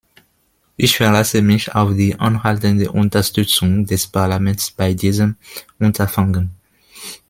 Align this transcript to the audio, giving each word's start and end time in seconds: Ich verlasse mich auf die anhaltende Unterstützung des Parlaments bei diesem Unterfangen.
Ich 0.77 0.97
verlasse 0.97 1.43
mich 1.43 1.75
auf 1.75 1.95
die 1.95 2.19
anhaltende 2.19 2.91
Unterstützung 2.91 3.85
des 3.85 4.07
Parlaments 4.07 4.71
bei 4.71 4.95
diesem 4.95 5.35
Unterfangen. 5.77 6.55